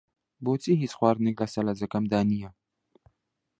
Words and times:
بۆچی 0.43 0.73
هیچ 0.81 0.91
خواردنێک 0.97 1.37
لە 1.41 1.47
سەلاجەکەمدا 1.53 2.21
نییە؟ 2.31 2.49